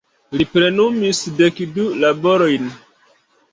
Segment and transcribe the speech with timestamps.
[0.39, 2.75] Li plenumis dekdu laborojn.